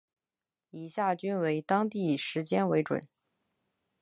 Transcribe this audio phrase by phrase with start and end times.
[0.71, 2.99] 以下均为当地时间为准。